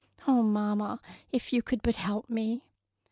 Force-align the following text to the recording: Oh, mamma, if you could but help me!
Oh, 0.27 0.41
mamma, 0.41 0.99
if 1.31 1.53
you 1.53 1.61
could 1.61 1.83
but 1.83 1.95
help 1.97 2.27
me! 2.27 2.63